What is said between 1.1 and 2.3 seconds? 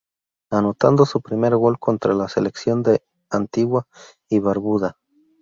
primer gol contra la